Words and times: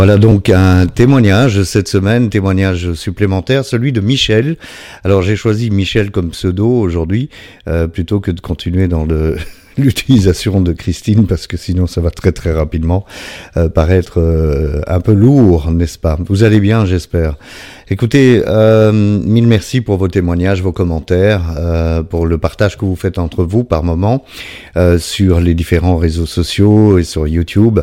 Voilà 0.00 0.16
donc 0.16 0.48
un 0.48 0.86
témoignage 0.86 1.62
cette 1.64 1.86
semaine, 1.86 2.30
témoignage 2.30 2.94
supplémentaire, 2.94 3.66
celui 3.66 3.92
de 3.92 4.00
Michel. 4.00 4.56
Alors 5.04 5.20
j'ai 5.20 5.36
choisi 5.36 5.68
Michel 5.68 6.10
comme 6.10 6.30
pseudo 6.30 6.66
aujourd'hui, 6.66 7.28
euh, 7.68 7.86
plutôt 7.86 8.18
que 8.18 8.30
de 8.30 8.40
continuer 8.40 8.88
dans 8.88 9.04
le 9.04 9.36
l'utilisation 9.76 10.62
de 10.62 10.72
Christine 10.72 11.26
parce 11.26 11.46
que 11.46 11.58
sinon 11.58 11.86
ça 11.86 12.00
va 12.00 12.10
très 12.10 12.32
très 12.32 12.50
rapidement 12.50 13.04
euh, 13.58 13.68
paraître 13.68 14.14
euh, 14.16 14.80
un 14.86 15.00
peu 15.00 15.12
lourd, 15.12 15.70
n'est-ce 15.70 15.98
pas? 15.98 16.16
Vous 16.26 16.44
allez 16.44 16.60
bien, 16.60 16.86
j'espère. 16.86 17.36
Écoutez, 17.90 18.42
euh, 18.46 18.92
mille 18.92 19.48
merci 19.48 19.82
pour 19.82 19.98
vos 19.98 20.08
témoignages, 20.08 20.62
vos 20.62 20.72
commentaires, 20.72 21.42
euh, 21.58 22.02
pour 22.02 22.26
le 22.26 22.38
partage 22.38 22.78
que 22.78 22.86
vous 22.86 22.96
faites 22.96 23.18
entre 23.18 23.44
vous 23.44 23.64
par 23.64 23.82
moment 23.82 24.24
euh, 24.78 24.98
sur 24.98 25.40
les 25.40 25.52
différents 25.52 25.98
réseaux 25.98 26.24
sociaux 26.24 26.96
et 26.96 27.04
sur 27.04 27.28
YouTube. 27.28 27.80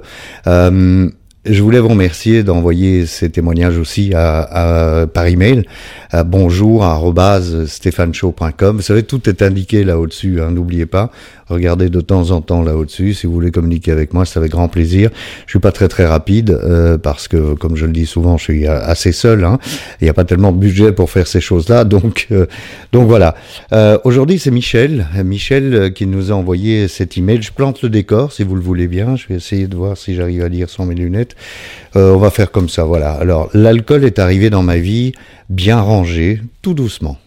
Je 1.49 1.63
voulais 1.63 1.79
vous 1.79 1.87
remercier 1.87 2.43
d'envoyer 2.43 3.05
ces 3.05 3.29
témoignages 3.29 3.77
aussi 3.77 4.13
à, 4.13 5.01
à, 5.01 5.07
par 5.07 5.27
email 5.27 5.63
à 6.11 6.23
bonjour 6.23 6.83
Vous 8.75 8.81
savez, 8.81 9.03
tout 9.03 9.29
est 9.29 9.41
indiqué 9.41 9.85
là 9.85 9.97
au-dessus, 9.97 10.41
hein, 10.41 10.51
n'oubliez 10.51 10.85
pas. 10.85 11.11
Regardez 11.49 11.89
de 11.89 12.01
temps 12.01 12.31
en 12.31 12.41
temps 12.41 12.61
là 12.61 12.75
au-dessus. 12.75 13.13
Si 13.13 13.27
vous 13.27 13.33
voulez 13.33 13.51
communiquer 13.51 13.91
avec 13.91 14.13
moi, 14.13 14.25
c'est 14.25 14.37
avec 14.37 14.51
grand 14.51 14.67
plaisir. 14.67 15.09
Je 15.45 15.51
suis 15.51 15.59
pas 15.59 15.71
très 15.71 15.87
très 15.87 16.05
rapide 16.05 16.51
euh, 16.51 16.97
parce 16.97 17.27
que, 17.27 17.53
comme 17.53 17.75
je 17.75 17.85
le 17.85 17.93
dis 17.93 18.05
souvent, 18.05 18.37
je 18.37 18.43
suis 18.43 18.67
assez 18.67 19.11
seul. 19.11 19.43
Hein. 19.43 19.59
Il 20.01 20.05
n'y 20.05 20.09
a 20.09 20.13
pas 20.13 20.25
tellement 20.25 20.51
de 20.51 20.57
budget 20.57 20.91
pour 20.91 21.09
faire 21.09 21.27
ces 21.27 21.41
choses-là. 21.41 21.83
Donc, 21.97 22.27
euh, 22.31 22.45
donc 22.91 23.07
voilà. 23.07 23.35
Euh, 23.73 23.97
Aujourd'hui, 24.03 24.39
c'est 24.39 24.51
Michel. 24.51 25.05
Michel 25.23 25.73
euh, 25.73 25.89
qui 25.89 26.07
nous 26.07 26.31
a 26.31 26.35
envoyé 26.35 26.87
cet 26.87 27.17
email. 27.17 27.41
Je 27.41 27.51
plante 27.51 27.81
le 27.81 27.89
décor, 27.89 28.31
si 28.31 28.43
vous 28.43 28.55
le 28.55 28.61
voulez 28.61 28.87
bien. 28.87 29.15
Je 29.15 29.27
vais 29.27 29.35
essayer 29.35 29.67
de 29.67 29.75
voir 29.75 29.97
si 29.97 30.15
j'arrive 30.15 30.43
à 30.43 30.49
lire 30.49 30.69
sans 30.69 30.85
mes 30.85 30.95
lunettes. 30.95 31.35
Euh, 31.95 32.13
on 32.13 32.17
va 32.17 32.29
faire 32.29 32.51
comme 32.51 32.69
ça. 32.69 32.83
Voilà. 32.83 33.11
Alors, 33.11 33.49
l'alcool 33.53 34.05
est 34.05 34.19
arrivé 34.19 34.49
dans 34.49 34.63
ma 34.63 34.77
vie 34.77 35.11
bien 35.49 35.79
rangé, 35.81 36.41
tout 36.61 36.73
doucement. 36.73 37.17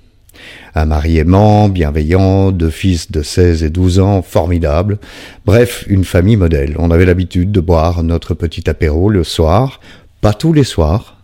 Un 0.74 0.86
mari 0.86 1.18
aimant, 1.18 1.68
bienveillant, 1.68 2.52
deux 2.52 2.70
fils 2.70 3.10
de 3.10 3.22
16 3.22 3.64
et 3.64 3.70
12 3.70 3.98
ans, 4.00 4.22
formidable. 4.22 4.98
Bref, 5.44 5.84
une 5.88 6.04
famille 6.04 6.36
modèle. 6.36 6.76
On 6.78 6.90
avait 6.90 7.04
l'habitude 7.04 7.50
de 7.50 7.60
boire 7.60 8.02
notre 8.02 8.34
petit 8.34 8.68
apéro 8.70 9.08
le 9.08 9.24
soir, 9.24 9.80
pas 10.20 10.32
tous 10.32 10.52
les 10.52 10.64
soirs. 10.64 11.16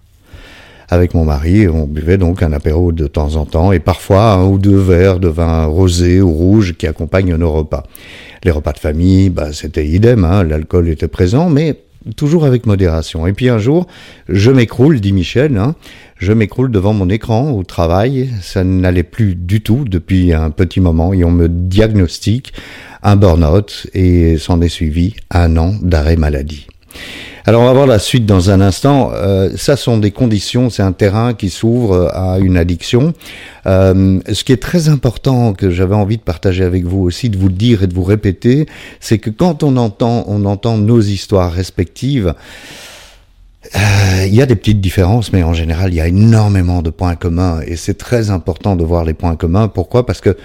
Avec 0.89 1.14
mon 1.14 1.25
mari, 1.25 1.67
on 1.67 1.86
buvait 1.86 2.17
donc 2.19 2.42
un 2.42 2.53
apéro 2.53 2.92
de 2.92 3.08
temps 3.08 3.34
en 3.34 3.45
temps 3.45 3.73
et 3.73 3.81
parfois 3.81 4.33
un 4.34 4.47
ou 4.47 4.58
deux 4.58 4.78
verres 4.78 5.19
de 5.19 5.28
vin 5.28 5.64
rosé 5.67 6.20
ou 6.20 6.30
rouge 6.30 6.75
qui 6.77 6.86
accompagnent 6.86 7.34
nos 7.34 7.53
repas. 7.53 7.83
Les 8.45 8.53
repas 8.53 8.73
de 8.73 8.78
famille, 8.78 9.28
bah, 9.28 9.53
c'était 9.53 9.86
idem, 9.86 10.25
hein, 10.25 10.45
l'alcool 10.45 10.89
était 10.89 11.08
présent, 11.08 11.51
mais 11.51 11.77
toujours 12.14 12.45
avec 12.45 12.67
modération. 12.67 13.27
Et 13.27 13.33
puis 13.33 13.48
un 13.48 13.58
jour, 13.58 13.89
je 14.28 14.53
m'écroule, 14.53 15.01
dit 15.01 15.12
Michel, 15.12 15.56
hein, 15.56 15.75
je 16.19 16.33
m'écroule 16.33 16.70
devant 16.70 16.92
mon 16.92 17.09
écran 17.11 17.50
au 17.53 17.62
travail, 17.62 18.31
ça 18.41 18.64
n'allait 18.64 19.03
plus 19.03 19.34
du 19.34 19.61
tout 19.61 19.84
depuis 19.86 20.33
un 20.33 20.50
petit 20.50 20.81
moment 20.81 21.12
et 21.12 21.25
on 21.25 21.31
me 21.31 21.48
diagnostique 21.48 22.53
un 23.03 23.17
burn-out 23.17 23.86
et 23.95 24.39
s'en 24.39 24.61
est 24.61 24.69
suivi 24.69 25.14
un 25.31 25.56
an 25.56 25.75
d'arrêt 25.83 26.17
maladie. 26.17 26.67
Alors 27.48 27.62
on 27.62 27.67
va 27.67 27.73
voir 27.75 27.86
la 27.86 28.00
suite 28.00 28.27
dans 28.27 28.50
un 28.50 28.61
instant. 28.61 29.12
Euh, 29.14 29.50
ça 29.56 29.77
sont 29.77 29.98
des 29.98 30.11
conditions, 30.11 30.69
c'est 30.69 30.83
un 30.83 30.91
terrain 30.91 31.33
qui 31.33 31.48
s'ouvre 31.48 32.11
à 32.12 32.41
une 32.41 32.56
addiction. 32.56 33.12
Euh, 33.67 34.19
ce 34.33 34.42
qui 34.42 34.51
est 34.51 34.61
très 34.61 34.89
important 34.89 35.53
que 35.53 35.70
j'avais 35.70 35.95
envie 35.95 36.17
de 36.17 36.23
partager 36.23 36.64
avec 36.64 36.84
vous 36.84 37.03
aussi, 37.03 37.30
de 37.30 37.39
vous 37.39 37.47
le 37.47 37.55
dire 37.55 37.84
et 37.84 37.86
de 37.86 37.95
vous 37.95 38.03
répéter, 38.03 38.67
c'est 38.98 39.19
que 39.19 39.30
quand 39.30 39.62
on 39.62 39.77
entend, 39.77 40.25
on 40.27 40.45
entend 40.45 40.77
nos 40.77 41.01
histoires 41.01 41.53
respectives. 41.53 42.34
Euh, 43.75 44.27
il 44.27 44.34
y 44.34 44.42
a 44.42 44.47
des 44.47 44.56
petites 44.56 44.81
différences, 44.81 45.33
mais 45.33 45.42
en 45.42 45.55
général, 45.55 45.92
il 45.92 45.97
y 45.97 46.00
a 46.00 46.09
énormément 46.09 46.83
de 46.83 46.91
points 46.91 47.17
communs 47.17 47.61
et 47.67 47.77
c'est 47.77 47.95
très 47.95 48.31
important 48.31 48.77
de 48.77 48.84
voir 48.84 49.05
les 49.05 49.14
points 49.14 49.36
communs. 49.36 49.69
Pourquoi? 49.69 50.06
Parce 50.06 50.20
que 50.20 50.36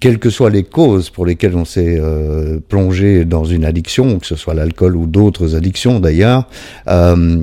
quelles 0.00 0.18
que 0.18 0.30
soient 0.30 0.50
les 0.50 0.64
causes 0.64 1.10
pour 1.10 1.24
lesquelles 1.24 1.56
on 1.56 1.64
s'est 1.64 1.98
euh, 1.98 2.58
plongé 2.68 3.24
dans 3.24 3.44
une 3.44 3.64
addiction, 3.64 4.18
que 4.18 4.26
ce 4.26 4.36
soit 4.36 4.54
l'alcool 4.54 4.96
ou 4.96 5.06
d'autres 5.06 5.56
addictions 5.56 6.00
d'ailleurs, 6.00 6.48
euh, 6.88 7.42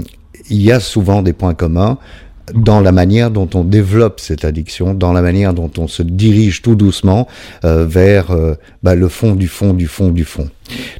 il 0.50 0.62
y 0.62 0.72
a 0.72 0.80
souvent 0.80 1.22
des 1.22 1.34
points 1.34 1.54
communs 1.54 1.98
dans 2.54 2.80
la 2.80 2.92
manière 2.92 3.32
dont 3.32 3.50
on 3.54 3.64
développe 3.64 4.20
cette 4.20 4.46
addiction, 4.46 4.94
dans 4.94 5.14
la 5.14 5.22
manière 5.22 5.54
dont 5.54 5.72
on 5.78 5.88
se 5.88 6.04
dirige 6.04 6.62
tout 6.62 6.76
doucement 6.76 7.28
euh, 7.66 7.86
vers 7.86 8.32
euh, 8.32 8.56
bah, 8.84 8.96
le 8.96 9.08
fond 9.08 9.36
du 9.36 9.48
fond 9.48 9.74
du 9.74 9.88
fond 9.88 10.10
du 10.10 10.26
fond. 10.26 10.50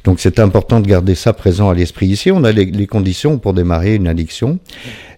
Donc 0.04 0.20
c'est 0.20 0.38
important 0.38 0.80
de 0.80 0.86
garder 0.86 1.14
ça 1.14 1.32
présent 1.32 1.70
à 1.70 1.74
l'esprit. 1.74 2.06
Ici, 2.06 2.30
on 2.30 2.44
a 2.44 2.52
les, 2.52 2.86
conditions 2.86 3.38
pour 3.38 3.54
démarrer 3.54 3.94
une 3.94 4.08
addiction. 4.08 4.58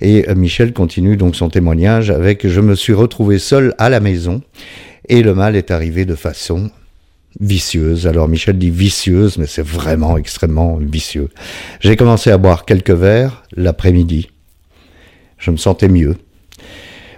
Et 0.00 0.28
euh, 0.28 0.34
Michel 0.34 0.72
continue 0.72 1.16
donc 1.16 1.36
son 1.36 1.48
témoignage 1.48 2.10
avec⁇ 2.10 2.44
Je 2.48 2.60
me 2.60 2.74
suis 2.74 2.92
retrouvé 2.92 3.38
seul 3.38 3.74
à 3.78 3.88
la 3.88 4.00
maison 4.00 4.42
et 5.08 5.22
le 5.22 5.34
mal 5.34 5.56
est 5.56 5.70
arrivé 5.70 6.04
de 6.04 6.14
façon 6.14 6.70
vicieuse. 7.40 8.06
Alors 8.06 8.28
Michel 8.28 8.58
dit 8.58 8.70
vicieuse, 8.70 9.38
mais 9.38 9.46
c'est 9.46 9.66
vraiment 9.66 10.16
extrêmement 10.16 10.76
vicieux. 10.76 11.28
J'ai 11.80 11.96
commencé 11.96 12.30
à 12.30 12.38
boire 12.38 12.64
quelques 12.64 12.90
verres 12.90 13.42
l'après-midi. 13.56 14.28
Je 15.44 15.50
me 15.50 15.58
sentais 15.58 15.88
mieux. 15.88 16.16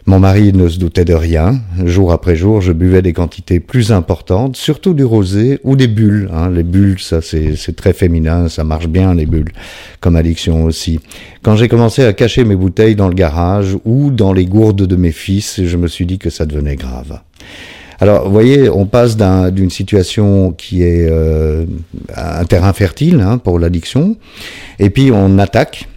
Mon 0.04 0.18
mari 0.18 0.52
ne 0.52 0.68
se 0.68 0.80
doutait 0.80 1.04
de 1.04 1.14
rien. 1.14 1.60
Jour 1.84 2.10
après 2.10 2.34
jour, 2.34 2.60
je 2.60 2.72
buvais 2.72 3.02
des 3.02 3.12
quantités 3.12 3.60
plus 3.60 3.92
importantes, 3.92 4.56
surtout 4.56 4.94
du 4.94 5.04
rosé 5.04 5.60
ou 5.62 5.76
des 5.76 5.86
bulles. 5.86 6.28
Hein. 6.32 6.50
Les 6.50 6.64
bulles, 6.64 6.98
ça 6.98 7.20
c'est 7.22 7.76
très 7.76 7.92
féminin, 7.92 8.48
ça 8.48 8.64
marche 8.64 8.88
bien 8.88 9.14
les 9.14 9.26
bulles, 9.26 9.52
comme 10.00 10.16
addiction 10.16 10.64
aussi. 10.64 10.98
Quand 11.42 11.54
j'ai 11.54 11.68
commencé 11.68 12.04
à 12.04 12.12
cacher 12.12 12.44
mes 12.44 12.56
bouteilles 12.56 12.96
dans 12.96 13.08
le 13.08 13.14
garage 13.14 13.76
ou 13.84 14.10
dans 14.10 14.32
les 14.32 14.46
gourdes 14.46 14.82
de 14.82 14.96
mes 14.96 15.12
fils, 15.12 15.62
je 15.64 15.76
me 15.76 15.86
suis 15.86 16.06
dit 16.06 16.18
que 16.18 16.30
ça 16.30 16.46
devenait 16.46 16.76
grave. 16.76 17.20
Alors, 18.00 18.26
vous 18.26 18.32
voyez, 18.32 18.68
on 18.68 18.86
passe 18.86 19.16
d'une 19.16 19.70
situation 19.70 20.50
qui 20.50 20.82
est 20.82 21.08
euh, 21.08 21.64
un 22.14 22.44
terrain 22.44 22.72
fertile 22.72 23.20
hein, 23.20 23.38
pour 23.38 23.60
l'addiction, 23.60 24.16
et 24.80 24.90
puis 24.90 25.12
on 25.12 25.38
attaque 25.38 25.88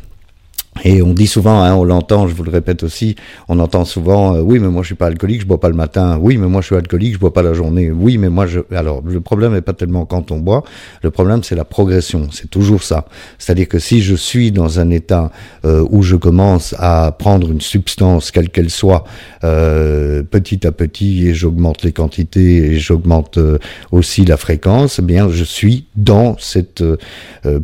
et 0.84 1.02
on 1.02 1.14
dit 1.14 1.28
souvent, 1.28 1.62
hein, 1.62 1.74
on 1.76 1.84
l'entend, 1.84 2.28
je 2.28 2.34
vous 2.34 2.44
le 2.44 2.52
répète 2.52 2.84
aussi, 2.84 3.16
on 3.48 3.60
entend 3.60 3.86
souvent, 3.86 4.36
euh, 4.36 4.42
oui, 4.42 4.60
mais 4.60 4.68
moi 4.68 4.82
je 4.82 4.88
suis 4.88 4.96
pas 4.96 5.08
alcoolique, 5.08 5.42
je 5.42 5.46
bois 5.48 5.60
pas 5.60 5.70
le 5.70 5.76
matin. 5.76 6.18
Oui, 6.22 6.38
mais 6.38 6.48
moi 6.48 6.62
je 6.62 6.68
suis 6.68 6.76
alcoolique, 6.76 7.14
je 7.14 7.20
bois 7.20 7.34
pas 7.34 7.42
la 7.42 7.54
journée. 7.54 7.92
Oui, 7.92 8.18
mais 8.18 8.30
moi 8.30 8.48
je. 8.48 8.60
Alors, 8.72 9.02
le 9.06 9.22
problème 9.22 9.54
n'est 9.54 9.62
pas 9.62 9.74
tellement 9.74 10.06
quand 10.06 10.32
on 10.32 10.40
boit, 10.40 10.64
le 11.04 11.12
problème 11.12 11.44
c'est 11.44 11.56
la 11.56 11.66
progression. 11.66 12.28
C'est 12.32 12.50
toujours 12.50 12.84
ça. 12.84 13.06
C'est-à-dire 13.38 13.68
que 13.68 13.80
si 13.80 14.02
je 14.02 14.16
suis 14.16 14.52
dans 14.52 14.80
un 14.80 14.90
état 14.90 15.32
euh, 15.66 15.86
où 15.90 16.04
je 16.04 16.16
commence 16.16 16.76
à 16.80 17.16
prendre 17.18 17.52
une 17.52 17.62
substance, 17.62 18.32
quelle 18.32 18.50
qu'elle 18.50 18.70
soit, 18.70 19.04
euh, 19.44 20.24
petit 20.24 20.66
à 20.66 20.72
petit, 20.72 21.28
et 21.28 21.34
j'augmente 21.34 21.84
les 21.84 21.92
quantités 21.92 22.58
et 22.58 22.80
j'augmente 22.80 23.38
euh, 23.38 23.58
aussi 23.92 24.26
la 24.26 24.38
fréquence, 24.38 25.00
eh 25.00 25.02
bien, 25.02 25.30
je 25.30 25.44
suis 25.44 25.86
dans 25.96 26.38
cette 26.40 26.84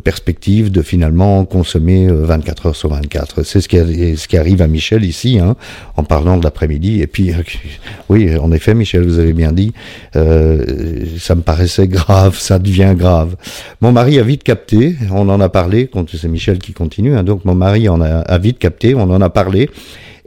perspective 0.04 0.70
de 0.70 0.82
finalement 0.82 1.44
consommer 1.44 2.08
24 2.10 2.66
heures 2.66 2.76
sur 2.76 2.90
24. 2.90 3.05
C'est 3.44 3.60
ce 3.60 3.68
qui, 3.68 4.36
arrive 4.36 4.62
à 4.62 4.66
Michel 4.66 5.04
ici, 5.04 5.38
hein, 5.38 5.56
en 5.96 6.04
parlant 6.04 6.36
de 6.36 6.44
l'après-midi. 6.44 7.00
Et 7.00 7.06
puis, 7.06 7.32
oui, 8.08 8.36
en 8.36 8.52
effet, 8.52 8.74
Michel, 8.74 9.04
vous 9.04 9.18
avez 9.18 9.32
bien 9.32 9.52
dit, 9.52 9.72
euh, 10.16 11.04
ça 11.18 11.34
me 11.34 11.42
paraissait 11.42 11.88
grave, 11.88 12.38
ça 12.38 12.58
devient 12.58 12.94
grave. 12.96 13.36
Mon 13.80 13.92
mari 13.92 14.18
a 14.18 14.22
vite 14.22 14.42
capté, 14.42 14.96
on 15.10 15.28
en 15.28 15.40
a 15.40 15.48
parlé, 15.48 15.90
c'est 16.12 16.28
Michel 16.28 16.58
qui 16.58 16.72
continue, 16.72 17.16
hein, 17.16 17.24
donc 17.24 17.44
mon 17.44 17.54
mari 17.54 17.88
en 17.88 18.00
a 18.00 18.38
vite 18.38 18.58
capté, 18.58 18.94
on 18.94 19.02
en 19.02 19.20
a 19.20 19.30
parlé 19.30 19.68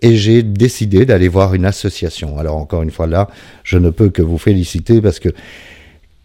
et 0.02 0.16
j'ai 0.16 0.44
décidé 0.44 1.06
d'aller 1.06 1.28
voir 1.28 1.54
une 1.54 1.66
association. 1.66 2.38
Alors 2.38 2.58
encore 2.58 2.84
une 2.84 2.92
fois 2.92 3.08
là, 3.08 3.28
je 3.64 3.78
ne 3.78 3.90
peux 3.90 4.10
que 4.10 4.22
vous 4.22 4.38
féliciter 4.38 5.02
parce 5.02 5.20
que 5.20 5.30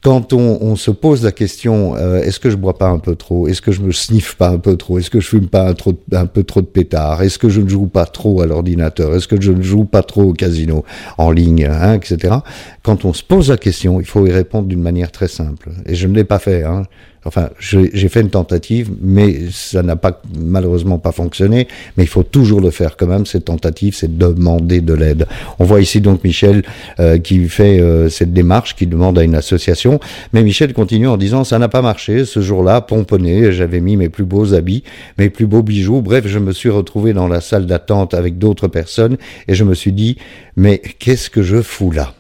quand 0.05 0.35
on, 0.35 0.77
se 0.77 0.91
pose 0.91 1.25
la 1.25 1.33
question, 1.33 1.97
euh, 1.97 2.21
est-ce 2.21 2.39
que 2.39 2.51
je 2.51 2.57
bois 2.57 2.77
pas 2.77 2.89
un 2.89 2.99
peu 2.99 3.17
trop? 3.17 3.49
Est-ce 3.49 3.63
que 3.63 3.73
je 3.73 3.81
me 3.81 3.91
sniffe 3.91 4.35
pas 4.35 4.51
un 4.51 4.59
peu 4.59 4.77
trop? 4.77 4.99
Est-ce 4.99 5.09
que 5.09 5.19
je 5.19 5.27
fume 5.27 5.49
pas 5.49 5.73
un 6.13 6.27
peu 6.27 6.45
trop 6.45 6.61
de 6.61 6.67
pétard 6.67 7.23
Est-ce 7.23 7.39
que 7.39 7.49
je 7.49 7.63
ne 7.63 7.69
joue 7.71 7.87
pas 7.87 8.05
trop 8.05 8.43
à 8.43 8.47
l'ordinateur? 8.47 9.15
Est-ce 9.15 9.27
que 9.27 9.41
je 9.41 9.51
ne 9.51 9.63
joue 9.63 9.87
pas 9.87 10.03
trop 10.03 10.25
au 10.25 10.33
casino 10.35 10.85
en 11.17 11.31
ligne, 11.31 11.65
hein, 11.65 11.95
etc. 11.95 12.35
Quand 12.83 13.07
on 13.07 13.15
se 13.15 13.23
pose 13.23 13.49
la 13.49 13.57
question, 13.57 13.99
il 13.99 14.05
faut 14.05 14.27
y 14.27 14.31
répondre 14.31 14.69
d'une 14.69 14.83
manière 14.83 15.11
très 15.11 15.29
simple. 15.29 15.71
Et 15.87 15.95
je 15.95 16.07
ne 16.07 16.15
l'ai 16.15 16.25
pas 16.25 16.39
fait. 16.39 16.65
Hein. 16.65 16.83
Enfin, 17.25 17.49
j'ai 17.59 18.09
fait 18.09 18.21
une 18.21 18.31
tentative, 18.31 18.91
mais 19.01 19.51
ça 19.51 19.83
n'a 19.83 19.97
pas 19.97 20.21
malheureusement 20.39 20.99
pas 20.99 21.13
fonctionné. 21.13 21.69
Mais 21.97 22.05
il 22.05 22.09
faut 22.09 22.23
toujours 22.23 22.61
le 22.61 22.71
faire 22.71 22.97
quand 22.97 23.07
même. 23.07 23.27
Cette 23.27 23.47
tentative, 23.47 23.95
c'est 23.95 24.17
demander 24.17 24.81
de 24.81 24.95
l'aide. 24.95 25.27
On 25.59 25.65
voit 25.65 25.81
ici 25.81 26.01
donc 26.01 26.23
Michel 26.25 26.63
euh, 27.01 27.19
qui 27.19 27.49
fait 27.49 27.81
euh, 27.81 28.09
cette 28.09 28.33
démarche, 28.33 28.77
qui 28.77 28.87
demande 28.87 29.19
à 29.19 29.23
une 29.23 29.35
association. 29.35 30.01
Mais 30.33 30.43
Michel 30.43 30.73
continue 30.73 31.09
en 31.09 31.17
disant 31.17 31.45
ça 31.45 31.59
n'a 31.59 31.69
pas 31.69 31.83
marché. 31.83 32.25
Ce 32.25 32.41
jour-là, 32.41 32.81
pomponné, 32.81 33.53
j'avais 33.53 33.81
mis 33.81 33.97
mes 33.97 34.09
plus 34.09 34.25
beaux 34.25 34.55
habits, 34.55 34.85
mes 35.19 35.31
plus 35.31 35.47
beaux 35.47 35.63
bijoux. 35.63 36.03
Bref, 36.03 36.27
je 36.27 36.39
me 36.39 36.53
suis 36.53 36.71
retrouvé 36.71 37.13
dans 37.13 37.29
la 37.29 37.41
salle 37.41 37.67
d'attente 37.67 38.15
avec 38.15 38.39
d'autres 38.39 38.69
personnes 38.69 39.17
et 39.49 39.55
je 39.55 39.65
me 39.65 39.75
suis 39.75 39.93
dit 39.93 40.17
mais 40.57 40.79
qu'est-ce 40.99 41.31
que 41.31 41.43
je 41.43 41.63
fous 41.63 41.91
là? 41.91 42.15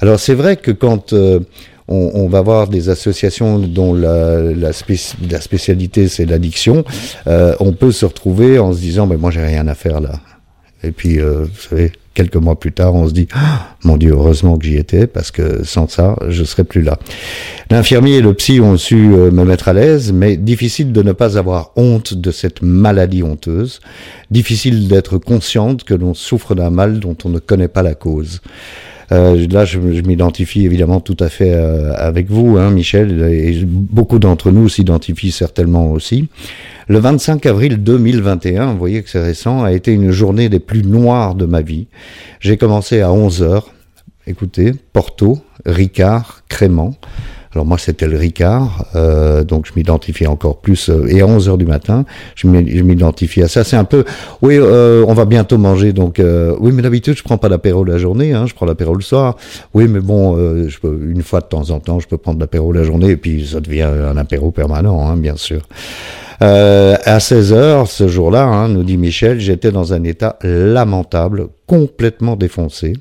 Alors 0.00 0.18
c'est 0.18 0.34
vrai 0.34 0.56
que 0.56 0.70
quand 0.70 1.12
euh, 1.12 1.40
on, 1.90 2.28
va 2.28 2.40
voir 2.40 2.68
des 2.68 2.88
associations 2.88 3.58
dont 3.58 3.92
la, 3.92 4.40
la, 4.40 4.72
spécialité 4.72 6.08
c'est 6.08 6.24
l'addiction. 6.24 6.84
on 7.26 7.72
peut 7.72 7.92
se 7.92 8.06
retrouver 8.06 8.58
en 8.58 8.72
se 8.72 8.78
disant, 8.78 9.06
ben 9.06 9.18
moi 9.18 9.30
j'ai 9.30 9.44
rien 9.44 9.66
à 9.68 9.74
faire 9.74 10.00
là. 10.00 10.20
Et 10.82 10.92
puis, 10.92 11.18
vous 11.18 11.48
savez, 11.68 11.92
quelques 12.14 12.36
mois 12.36 12.58
plus 12.58 12.72
tard, 12.72 12.94
on 12.94 13.08
se 13.08 13.12
dit 13.12 13.28
ah, 13.32 13.76
mon 13.84 13.96
Dieu, 13.96 14.10
heureusement 14.12 14.58
que 14.58 14.66
j'y 14.66 14.76
étais 14.76 15.06
parce 15.06 15.30
que 15.30 15.64
sans 15.64 15.88
ça, 15.88 16.16
je 16.28 16.44
serais 16.44 16.64
plus 16.64 16.82
là. 16.82 16.98
L'infirmier 17.70 18.16
et 18.16 18.20
le 18.20 18.34
psy 18.34 18.60
ont 18.60 18.76
su 18.76 19.14
euh, 19.14 19.30
me 19.30 19.44
mettre 19.44 19.68
à 19.68 19.72
l'aise, 19.72 20.12
mais 20.12 20.36
difficile 20.36 20.92
de 20.92 21.02
ne 21.02 21.12
pas 21.12 21.38
avoir 21.38 21.72
honte 21.76 22.14
de 22.14 22.30
cette 22.30 22.62
maladie 22.62 23.22
honteuse. 23.22 23.80
Difficile 24.30 24.88
d'être 24.88 25.18
consciente 25.18 25.84
que 25.84 25.94
l'on 25.94 26.14
souffre 26.14 26.54
d'un 26.54 26.70
mal 26.70 27.00
dont 27.00 27.16
on 27.24 27.28
ne 27.28 27.38
connaît 27.38 27.68
pas 27.68 27.82
la 27.82 27.94
cause. 27.94 28.40
Euh, 29.12 29.46
là, 29.48 29.64
je, 29.64 29.78
m'identifie 29.78 30.64
évidemment 30.64 31.00
tout 31.00 31.16
à 31.18 31.28
fait 31.28 31.52
euh, 31.52 31.92
avec 31.96 32.30
vous, 32.30 32.58
hein, 32.58 32.70
Michel, 32.70 33.22
et 33.32 33.64
beaucoup 33.64 34.18
d'entre 34.18 34.50
nous 34.50 34.68
s'identifient 34.68 35.32
certainement 35.32 35.90
aussi. 35.90 36.28
Le 36.88 36.98
25 36.98 37.44
avril 37.46 37.82
2021, 37.82 38.72
vous 38.72 38.78
voyez 38.78 39.02
que 39.02 39.10
c'est 39.10 39.22
récent, 39.22 39.62
a 39.62 39.72
été 39.72 39.92
une 39.92 40.10
journée 40.10 40.48
des 40.48 40.60
plus 40.60 40.82
noires 40.82 41.34
de 41.34 41.46
ma 41.46 41.60
vie. 41.60 41.86
J'ai 42.40 42.56
commencé 42.56 43.00
à 43.00 43.12
11 43.12 43.42
heures. 43.42 43.72
Écoutez, 44.26 44.72
Porto, 44.92 45.38
Ricard, 45.66 46.42
Crément. 46.48 46.94
Alors 47.52 47.66
moi 47.66 47.78
c'était 47.78 48.06
le 48.06 48.16
Ricard, 48.16 48.86
euh, 48.94 49.42
donc 49.42 49.66
je 49.66 49.72
m'identifiais 49.74 50.28
encore 50.28 50.60
plus. 50.60 50.88
Euh, 50.88 51.06
et 51.08 51.20
à 51.20 51.26
11 51.26 51.48
heures 51.48 51.58
du 51.58 51.66
matin, 51.66 52.04
je 52.36 52.46
m'identifie 52.46 53.42
à 53.42 53.48
ça. 53.48 53.64
C'est 53.64 53.76
un 53.76 53.84
peu, 53.84 54.04
oui, 54.40 54.56
euh, 54.56 55.04
on 55.08 55.14
va 55.14 55.24
bientôt 55.24 55.58
manger, 55.58 55.92
donc 55.92 56.20
euh, 56.20 56.54
oui, 56.60 56.70
mais 56.72 56.82
d'habitude 56.82 57.16
je 57.16 57.24
prends 57.24 57.38
pas 57.38 57.48
l'apéro 57.48 57.82
la 57.82 57.98
journée, 57.98 58.32
hein, 58.34 58.46
je 58.46 58.54
prends 58.54 58.66
l'apéro 58.66 58.94
le 58.94 59.02
soir. 59.02 59.36
Oui, 59.74 59.88
mais 59.88 60.00
bon, 60.00 60.36
euh, 60.36 60.68
je 60.68 60.78
peux, 60.78 60.96
une 61.10 61.22
fois 61.22 61.40
de 61.40 61.46
temps 61.46 61.70
en 61.70 61.80
temps, 61.80 61.98
je 61.98 62.06
peux 62.06 62.18
prendre 62.18 62.38
l'apéro 62.38 62.72
la 62.72 62.84
journée 62.84 63.10
et 63.10 63.16
puis 63.16 63.44
ça 63.46 63.60
devient 63.60 63.82
un 63.82 64.16
apéro 64.16 64.52
permanent, 64.52 65.08
hein, 65.08 65.16
bien 65.16 65.36
sûr. 65.36 65.62
Euh, 66.42 66.96
à 67.04 67.20
16 67.20 67.52
heures, 67.52 67.86
ce 67.86 68.08
jour-là, 68.08 68.44
hein, 68.44 68.68
nous 68.68 68.82
dit 68.82 68.96
Michel, 68.96 69.40
j'étais 69.40 69.72
dans 69.72 69.92
un 69.92 70.04
état 70.04 70.38
lamentable, 70.42 71.48
complètement 71.66 72.36
défoncé. 72.36 72.94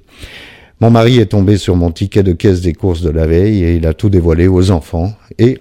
Mon 0.81 0.92
mari 0.92 1.20
est 1.20 1.26
tombé 1.26 1.58
sur 1.58 1.76
mon 1.76 1.92
ticket 1.92 2.24
de 2.24 2.31
caisse 2.31 2.62
des 2.62 2.72
courses 2.72 3.02
de 3.02 3.10
la 3.10 3.28
veille 3.28 3.64
et 3.66 3.76
il 3.76 3.86
a 3.86 3.94
tout 3.94 4.10
dévoilé 4.10 4.48
aux 4.48 4.72
enfants 4.72 5.14
et 5.38 5.60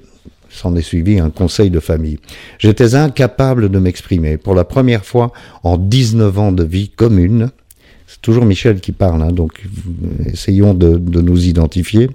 s'en 0.49 0.77
est 0.77 0.83
suivi 0.83 1.19
un 1.19 1.31
conseil 1.31 1.71
de 1.71 1.81
famille. 1.81 2.19
J'étais 2.59 2.95
incapable 2.95 3.69
de 3.69 3.79
m'exprimer. 3.81 4.37
Pour 4.37 4.55
la 4.55 4.65
première 4.65 5.05
fois 5.05 5.33
en 5.65 5.77
19 5.77 6.39
ans 6.39 6.53
de 6.53 6.63
vie 6.63 6.89
commune, 6.89 7.51
c'est 8.07 8.23
toujours 8.23 8.45
Michel 8.45 8.81
qui 8.81 8.93
parle, 8.93 9.23
hein, 9.23 9.33
donc 9.33 9.65
essayons 10.25 10.73
de, 10.73 10.99
nous 11.21 11.47
identifier. 11.47 12.09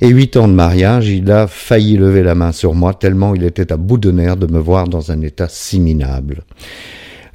Et 0.00 0.08
huit 0.08 0.36
ans 0.36 0.46
de 0.46 0.54
mariage, 0.54 1.08
il 1.08 1.30
a 1.32 1.48
failli 1.48 1.96
lever 1.96 2.22
la 2.22 2.36
main 2.36 2.52
sur 2.52 2.74
moi 2.74 2.94
tellement 2.94 3.34
il 3.34 3.42
était 3.42 3.72
à 3.72 3.76
bout 3.76 3.98
de 3.98 4.12
nerfs 4.12 4.36
de 4.36 4.46
me 4.46 4.60
voir 4.60 4.86
dans 4.86 5.10
un 5.10 5.20
état 5.20 5.48
si 5.48 5.80
minable. 5.80 6.44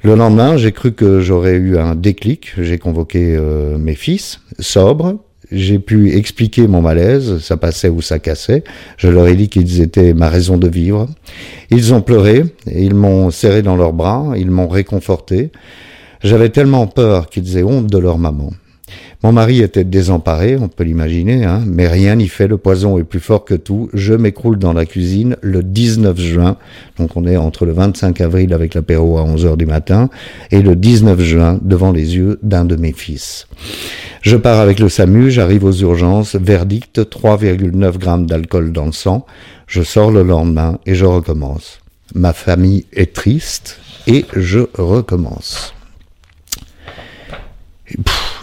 Le 0.06 0.14
lendemain, 0.14 0.56
j'ai 0.56 0.70
cru 0.70 0.92
que 0.92 1.18
j'aurais 1.18 1.56
eu 1.56 1.78
un 1.78 1.96
déclic. 1.96 2.52
J'ai 2.58 2.78
convoqué 2.78 3.34
euh, 3.34 3.76
mes 3.76 3.96
fils, 3.96 4.40
sobres. 4.60 5.14
J'ai 5.50 5.80
pu 5.80 6.14
expliquer 6.14 6.68
mon 6.68 6.80
malaise, 6.80 7.40
ça 7.40 7.56
passait 7.56 7.88
ou 7.88 8.00
ça 8.00 8.20
cassait. 8.20 8.62
Je 8.98 9.08
leur 9.08 9.26
ai 9.26 9.34
dit 9.34 9.48
qu'ils 9.48 9.80
étaient 9.80 10.14
ma 10.14 10.28
raison 10.28 10.58
de 10.58 10.68
vivre. 10.68 11.08
Ils 11.70 11.92
ont 11.92 12.02
pleuré, 12.02 12.44
ils 12.72 12.94
m'ont 12.94 13.32
serré 13.32 13.62
dans 13.62 13.74
leurs 13.74 13.92
bras, 13.92 14.34
ils 14.36 14.48
m'ont 14.48 14.68
réconforté. 14.68 15.50
J'avais 16.22 16.50
tellement 16.50 16.86
peur 16.86 17.28
qu'ils 17.28 17.58
aient 17.58 17.64
honte 17.64 17.88
de 17.88 17.98
leur 17.98 18.16
maman. 18.16 18.52
Mon 19.22 19.32
mari 19.32 19.60
était 19.60 19.84
désemparé, 19.84 20.56
on 20.56 20.68
peut 20.68 20.84
l'imaginer, 20.84 21.44
hein, 21.44 21.62
mais 21.66 21.88
rien 21.88 22.16
n'y 22.16 22.28
fait, 22.28 22.46
le 22.46 22.58
poison 22.58 22.98
est 22.98 23.04
plus 23.04 23.20
fort 23.20 23.44
que 23.44 23.54
tout. 23.54 23.88
Je 23.94 24.12
m'écroule 24.12 24.58
dans 24.58 24.72
la 24.72 24.84
cuisine 24.84 25.36
le 25.40 25.62
19 25.62 26.18
juin, 26.18 26.56
donc 26.98 27.16
on 27.16 27.26
est 27.26 27.36
entre 27.36 27.64
le 27.64 27.72
25 27.72 28.20
avril 28.20 28.52
avec 28.52 28.74
l'apéro 28.74 29.18
à 29.18 29.24
11h 29.24 29.56
du 29.56 29.66
matin, 29.66 30.10
et 30.50 30.60
le 30.60 30.76
19 30.76 31.20
juin 31.20 31.58
devant 31.62 31.92
les 31.92 32.16
yeux 32.16 32.38
d'un 32.42 32.64
de 32.64 32.76
mes 32.76 32.92
fils. 32.92 33.46
Je 34.20 34.36
pars 34.36 34.60
avec 34.60 34.80
le 34.80 34.88
SAMU, 34.88 35.30
j'arrive 35.30 35.64
aux 35.64 35.72
urgences, 35.72 36.36
verdict 36.36 36.98
3,9 36.98 37.98
grammes 37.98 38.26
d'alcool 38.26 38.72
dans 38.72 38.86
le 38.86 38.92
sang. 38.92 39.24
Je 39.66 39.82
sors 39.82 40.10
le 40.10 40.22
lendemain 40.22 40.78
et 40.84 40.94
je 40.94 41.04
recommence. 41.04 41.80
Ma 42.14 42.32
famille 42.32 42.86
est 42.92 43.14
triste 43.14 43.78
et 44.06 44.24
je 44.34 44.60
recommence 44.74 45.74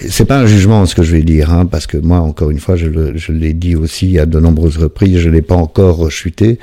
c'est 0.10 0.26
pas 0.26 0.40
un 0.40 0.46
jugement 0.46 0.86
ce 0.86 0.96
que 0.96 1.04
je 1.04 1.12
vais 1.12 1.22
dire, 1.22 1.52
hein, 1.52 1.66
parce 1.66 1.88
que 1.88 1.98
moi, 1.98 2.20
encore 2.20 2.52
une 2.52 2.60
fois, 2.60 2.76
je, 2.76 2.88
l'ai 3.32 3.54
dit 3.54 3.76
aussi 3.76 4.20
à 4.20 4.26
de 4.26 4.40
nombreuses 4.40 4.78
reprises, 4.78 5.20
je 5.20 5.30
n'ai 5.30 5.42
pas 5.42 5.56
encore 5.56 5.98
rechuté, 5.98 6.60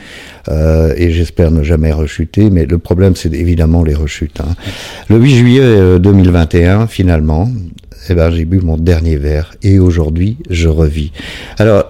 euh, 0.48 0.94
et 0.96 1.10
j'espère 1.10 1.50
ne 1.50 1.62
jamais 1.62 1.92
rechuter, 1.92 2.50
mais 2.50 2.66
le 2.66 2.78
problème, 2.78 3.16
c'est 3.16 3.32
évidemment 3.32 3.82
les 3.84 3.94
rechutes. 3.94 4.40
Hein. 4.40 4.54
Le 5.08 5.19
8 5.19 5.37
juillet 5.37 5.98
2021, 5.98 6.82
euh, 6.82 6.87
finalement, 6.87 7.50
eh 8.08 8.14
ben, 8.14 8.31
j'ai 8.31 8.44
bu 8.44 8.60
mon 8.60 8.76
dernier 8.76 9.16
verre, 9.16 9.54
et 9.62 9.78
aujourd'hui, 9.78 10.38
je 10.48 10.69
revis. 10.69 11.12
Alors, 11.58 11.88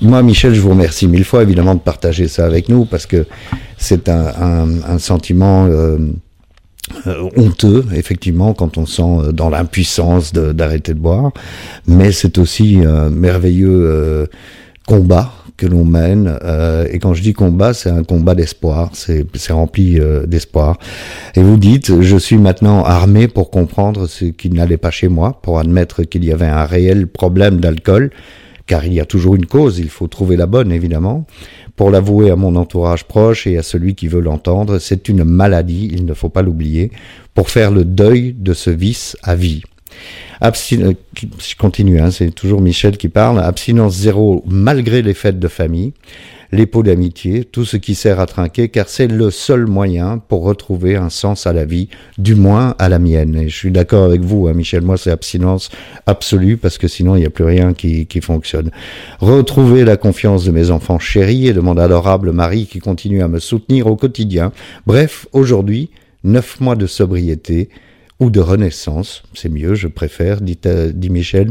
moi, 0.00 0.22
Michel, 0.22 0.54
je 0.54 0.60
vous 0.60 0.70
remercie 0.70 1.08
mille 1.08 1.24
fois, 1.24 1.42
évidemment, 1.42 1.74
de 1.74 1.80
partager 1.80 2.28
ça 2.28 2.44
avec 2.44 2.68
nous, 2.68 2.84
parce 2.84 3.06
que 3.06 3.26
c'est 3.78 4.08
un, 4.08 4.68
un, 4.86 4.98
sentiment... 4.98 5.66
Euh, 5.66 5.98
euh, 7.06 7.28
honteux, 7.36 7.84
effectivement, 7.94 8.54
quand 8.54 8.76
on 8.76 8.86
sent 8.86 9.02
euh, 9.02 9.32
dans 9.32 9.48
l'impuissance 9.48 10.32
d'arrêter 10.32 10.94
de, 10.94 10.98
boire, 10.98 11.32
mais 11.86 12.10
c'est 12.12 12.38
aussi 12.38 12.80
un 12.84 13.08
merveilleux 13.08 13.84
euh, 13.86 14.26
combat 14.86 15.32
que 15.56 15.66
l'on 15.66 15.84
mène. 15.84 16.38
et 16.90 16.98
quand 16.98 17.14
je 17.14 17.22
dis 17.22 17.34
combat, 17.34 17.72
c'est 17.72 17.90
un 17.90 18.02
combat 18.02 18.34
d'espoir, 18.34 18.90
c'est 18.94 19.52
rempli 19.52 20.00
d'espoir. 20.26 20.76
Et 21.36 21.42
vous 21.42 21.56
dites, 21.56 22.00
je 22.00 22.16
suis 22.16 22.38
maintenant 22.38 22.82
armé 22.82 23.28
pour 23.28 23.50
comprendre 23.50 24.08
ce 24.08 24.24
qui 24.24 24.50
n'allait 24.50 24.78
pas 24.78 24.90
chez 24.90 25.06
moi, 25.06 25.38
pour 25.40 25.60
admettre 25.60 26.02
qu'il 26.02 26.24
y 26.24 26.32
avait 26.32 26.46
un 26.46 26.64
réel 26.64 27.06
problème 27.06 27.60
d'alcool, 27.60 28.10
car 28.66 28.84
il 28.84 28.94
y 28.94 28.98
a 28.98 29.04
toujours 29.04 29.36
une 29.36 29.46
cause, 29.46 29.78
il 29.78 29.88
faut 29.88 30.08
trouver 30.08 30.34
la 30.36 30.46
bonne, 30.46 30.72
évidemment 30.72 31.26
pour 31.76 31.90
l'avouer 31.90 32.30
à 32.30 32.36
mon 32.36 32.56
entourage 32.56 33.04
proche 33.04 33.46
et 33.46 33.56
à 33.56 33.62
celui 33.62 33.94
qui 33.94 34.08
veut 34.08 34.20
l'entendre, 34.20 34.78
c'est 34.78 35.08
une 35.08 35.24
maladie, 35.24 35.90
il 35.92 36.04
ne 36.04 36.14
faut 36.14 36.28
pas 36.28 36.42
l'oublier, 36.42 36.90
pour 37.34 37.50
faire 37.50 37.70
le 37.70 37.84
deuil 37.84 38.34
de 38.38 38.52
ce 38.52 38.70
vice 38.70 39.16
à 39.22 39.34
vie. 39.34 39.62
Euh, 40.42 40.50
je 40.72 41.56
continue, 41.56 42.00
hein, 42.00 42.10
c'est 42.10 42.30
toujours 42.30 42.60
Michel 42.60 42.96
qui 42.96 43.08
parle. 43.08 43.40
Abstinence 43.40 43.94
zéro 43.94 44.42
malgré 44.46 45.02
les 45.02 45.14
fêtes 45.14 45.38
de 45.38 45.48
famille 45.48 45.92
les 46.52 46.66
pots 46.66 46.82
d'amitié, 46.82 47.44
tout 47.44 47.64
ce 47.64 47.78
qui 47.78 47.94
sert 47.94 48.20
à 48.20 48.26
trinquer, 48.26 48.68
car 48.68 48.88
c'est 48.88 49.06
le 49.06 49.30
seul 49.30 49.66
moyen 49.66 50.18
pour 50.18 50.42
retrouver 50.42 50.96
un 50.96 51.08
sens 51.08 51.46
à 51.46 51.54
la 51.54 51.64
vie, 51.64 51.88
du 52.18 52.34
moins 52.34 52.74
à 52.78 52.90
la 52.90 52.98
mienne. 52.98 53.36
Et 53.36 53.48
je 53.48 53.56
suis 53.56 53.70
d'accord 53.70 54.04
avec 54.04 54.20
vous, 54.20 54.48
hein, 54.48 54.52
Michel, 54.52 54.82
moi 54.82 54.98
c'est 54.98 55.10
abstinence 55.10 55.70
absolue, 56.06 56.58
parce 56.58 56.76
que 56.76 56.88
sinon 56.88 57.16
il 57.16 57.20
n'y 57.20 57.26
a 57.26 57.30
plus 57.30 57.44
rien 57.44 57.72
qui, 57.72 58.06
qui 58.06 58.20
fonctionne. 58.20 58.70
Retrouver 59.18 59.84
la 59.84 59.96
confiance 59.96 60.44
de 60.44 60.50
mes 60.50 60.70
enfants 60.70 60.98
chéris 60.98 61.48
et 61.48 61.54
de 61.54 61.60
mon 61.60 61.78
adorable 61.78 62.32
mari 62.32 62.66
qui 62.66 62.80
continue 62.80 63.22
à 63.22 63.28
me 63.28 63.38
soutenir 63.38 63.86
au 63.86 63.96
quotidien. 63.96 64.52
Bref, 64.86 65.26
aujourd'hui, 65.32 65.88
neuf 66.22 66.60
mois 66.60 66.76
de 66.76 66.86
sobriété, 66.86 67.70
ou 68.22 68.30
de 68.30 68.38
renaissance, 68.38 69.24
c'est 69.34 69.48
mieux, 69.48 69.74
je 69.74 69.88
préfère, 69.88 70.40
dit, 70.40 70.56
euh, 70.66 70.92
dit 70.94 71.10
Michel, 71.10 71.50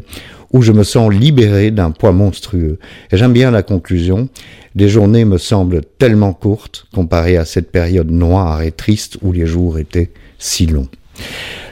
où 0.53 0.61
je 0.61 0.71
me 0.71 0.83
sens 0.83 1.11
libéré 1.11 1.69
d'un 1.69 1.91
poids 1.91 2.13
monstrueux. 2.13 2.79
Et 3.11 3.17
j'aime 3.17 3.33
bien 3.33 3.51
la 3.51 3.61
conclusion. 3.61 4.29
Les 4.75 4.87
journées 4.87 5.25
me 5.25 5.37
semblent 5.37 5.81
tellement 5.97 6.31
courtes 6.31 6.87
comparées 6.93 7.35
à 7.35 7.43
cette 7.43 7.73
période 7.73 8.09
noire 8.09 8.61
et 8.61 8.71
triste 8.71 9.17
où 9.21 9.33
les 9.33 9.45
jours 9.45 9.79
étaient 9.79 10.11
si 10.39 10.65
longs. 10.65 10.87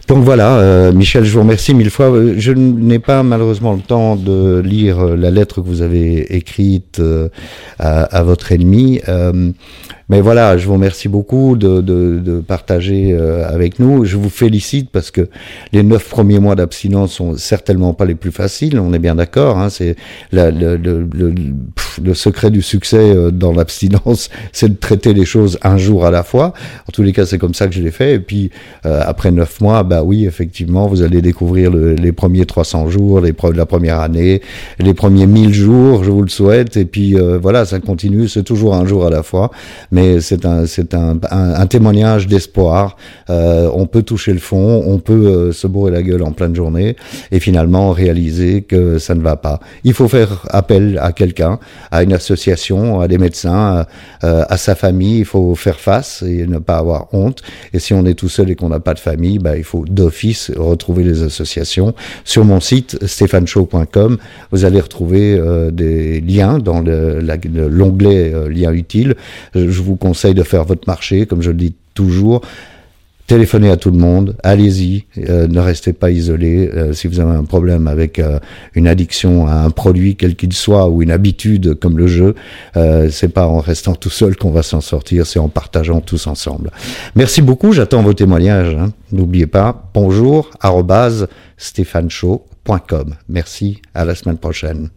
Donc 0.10 0.26
voilà, 0.26 0.58
euh, 0.58 0.92
Michel, 0.92 1.24
je 1.24 1.32
vous 1.32 1.40
remercie 1.40 1.74
mille 1.74 1.92
fois. 1.92 2.12
Je 2.36 2.52
n'ai 2.52 3.00
pas 3.00 3.24
malheureusement 3.24 3.72
le 3.72 3.82
temps 3.82 4.18
de 4.18 4.60
lire 4.60 5.16
la 5.16 5.32
lettre 5.32 5.62
que 5.62 5.68
vous 5.68 5.82
avez 5.82 6.36
écrite 6.36 7.00
euh, 7.00 7.30
à, 7.78 8.22
votre 8.24 8.52
ennemi. 8.52 9.00
Mais 10.10 10.22
voilà, 10.22 10.58
je 10.58 10.66
vous 10.66 10.74
remercie 10.74 11.08
beaucoup 11.08 11.56
de, 11.56 11.82
de, 11.82 12.20
de 12.20 12.40
partager 12.40 13.14
euh, 13.14 13.48
avec 13.48 13.78
nous. 13.78 14.06
Je 14.06 14.18
vous 14.18 14.30
félicite 14.30 14.90
parce 14.90 15.12
que 15.12 15.30
les 15.72 15.84
neuf 15.84 16.10
premiers 16.10 16.40
mois 16.40 16.56
d'abstinence 16.56 17.14
sont 17.14 17.38
certainement 17.38 17.94
pas 17.94 18.06
les 18.06 18.16
plus 18.16 18.32
faciles. 18.32 18.80
On 18.80 18.92
est 18.94 19.00
bien 19.00 19.14
d'accord. 19.14 19.60
Hein, 19.60 19.70
c'est 19.70 19.96
le, 20.32 20.50
le, 20.50 20.78
le, 20.78 21.36
le, 22.04 22.14
secret 22.16 22.50
du 22.50 22.64
succès 22.64 22.98
euh, 22.98 23.30
dans 23.30 23.52
l'abstinence, 23.52 24.32
c'est 24.52 24.70
de 24.70 24.80
traiter 24.80 25.14
les 25.14 25.26
choses 25.26 25.60
un 25.62 25.78
jour 25.78 26.08
à 26.08 26.12
la 26.12 26.24
fois. 26.24 26.54
En 26.88 26.92
tous 26.92 27.04
les 27.04 27.14
cas, 27.14 27.28
c'est 27.28 27.38
comme 27.38 27.54
ça 27.54 27.68
que 27.68 27.76
je 27.76 27.82
l'ai 27.84 27.92
fait. 27.92 28.16
Et 28.16 28.20
puis 28.20 28.50
euh, 28.88 29.04
après 29.06 29.30
neuf 29.30 29.62
mois, 29.62 29.84
bah 29.84 30.02
oui, 30.02 30.26
effectivement, 30.26 30.88
vous 30.88 31.04
allez 31.04 31.22
découvrir 31.22 31.70
les 31.70 32.12
premiers 32.14 32.48
300 32.48 32.90
jours, 32.90 33.22
les 33.22 33.36
la 33.54 33.66
première 33.68 34.00
année, 34.00 34.42
les 34.80 34.96
premiers 34.96 35.28
1000 35.28 35.54
jours. 35.54 36.04
Je 36.04 36.10
vous 36.10 36.24
le 36.24 36.30
souhaite. 36.30 36.78
Et 36.78 36.86
puis 36.86 37.16
voilà, 37.42 37.66
ça 37.66 37.80
continue. 37.80 38.28
C'est 38.28 38.44
toujours 38.44 38.74
un 38.74 38.86
jour 38.88 39.06
à 39.06 39.12
la 39.12 39.22
fois. 39.22 39.52
Mais 40.00 40.22
c'est 40.22 40.46
un, 40.46 40.66
c'est 40.66 40.94
un, 40.94 41.20
un, 41.30 41.68
témoignage 41.68 42.28
d'espoir. 42.28 42.96
Euh, 43.30 43.70
on 43.74 43.86
peut 43.86 44.04
toucher 44.04 44.32
le 44.32 44.40
fond, 44.40 44.84
on 44.86 44.98
peut 45.00 45.28
euh, 45.28 45.52
se 45.52 45.68
bourrer 45.68 45.92
la 45.92 46.02
gueule 46.02 46.24
en 46.24 46.32
pleine 46.32 46.56
journée 46.56 46.96
et 47.32 47.40
finalement 47.40 47.92
réaliser 47.92 48.62
que 48.62 48.98
ça 48.98 49.14
ne 49.14 49.22
va 49.22 49.36
pas. 49.36 49.60
Il 49.84 49.94
faut 49.94 50.08
faire 50.08 50.46
appel 50.50 51.00
à 51.02 51.12
quelqu'un, 51.12 51.60
à 51.92 52.04
une 52.04 52.14
association, 52.14 53.02
à 53.02 53.08
des 53.08 53.18
médecins, 53.18 53.86
euh, 54.24 54.44
à 54.48 54.58
sa 54.58 54.76
famille. 54.76 55.20
Il 55.20 55.26
faut 55.26 55.54
faire 55.56 55.80
face 55.80 56.24
et 56.24 56.48
ne 56.48 56.60
pas 56.60 56.78
avoir 56.78 57.14
honte. 57.14 57.42
Et 57.74 57.80
si 57.80 57.94
on 57.94 58.06
est 58.06 58.14
tout 58.14 58.30
seul 58.30 58.50
et 58.50 58.56
qu'on 58.56 58.70
n'a 58.70 58.80
pas 58.80 58.94
de 58.94 59.00
famille, 59.00 59.40
bah, 59.40 59.58
il 59.58 59.66
faut 59.66 59.86
d'office 59.86 60.52
retrouver 60.56 61.04
les 61.04 61.24
associations. 61.24 61.94
Sur 62.24 62.46
mon 62.46 62.62
site 62.62 62.98
stéphaneshow.com, 63.06 64.18
vous 64.52 64.66
allez 64.66 64.80
retrouver 64.80 65.38
euh, 65.38 65.72
des 65.72 66.22
liens 66.22 66.58
dans 66.58 66.82
l'onglet 66.82 68.34
liens 68.50 68.72
utiles. 68.72 69.16
Conseille 69.96 70.34
de 70.34 70.44
faire 70.44 70.64
votre 70.64 70.88
marché, 70.88 71.26
comme 71.26 71.42
je 71.42 71.52
le 71.52 71.58
dis 71.58 71.76
toujours 71.94 72.42
téléphonez 73.30 73.70
à 73.70 73.78
tout 73.78 73.92
le 73.92 73.98
monde, 73.98 74.36
allez-y, 74.42 75.06
euh, 75.30 75.48
ne 75.48 75.60
restez 75.60 75.94
pas 75.94 76.10
isolé. 76.10 76.68
Euh, 76.74 76.94
si 76.94 77.08
vous 77.08 77.20
avez 77.20 77.36
un 77.36 77.44
problème 77.44 77.88
avec 77.88 78.18
euh, 78.18 78.40
une 78.74 78.88
addiction 78.88 79.46
à 79.46 79.54
un 79.54 79.70
produit 79.70 80.16
quel 80.16 80.36
qu'il 80.36 80.52
soit 80.52 80.90
ou 80.90 81.04
une 81.04 81.12
habitude 81.12 81.76
comme 81.76 82.00
le 82.00 82.08
jeu, 82.08 82.34
c'est 83.12 83.30
pas 83.30 83.46
en 83.46 83.60
restant 83.60 83.94
tout 83.94 84.10
seul 84.10 84.36
qu'on 84.36 84.50
va 84.50 84.64
s'en 84.64 84.82
sortir, 84.82 85.28
c'est 85.28 85.38
en 85.38 85.48
partageant 85.48 86.02
tous 86.02 86.26
ensemble. 86.26 86.72
Merci 87.16 87.44
beaucoup, 87.44 87.72
j'attends 87.72 88.02
vos 88.02 88.14
témoignages. 88.14 88.74
Hein. 88.74 88.92
N'oubliez 89.12 89.48
pas, 89.48 89.90
bonjour, 89.94 90.50
arrobase, 90.60 91.28
Merci, 93.30 93.82
à 93.94 94.06
la 94.06 94.16
semaine 94.16 94.38
prochaine. 94.38 94.90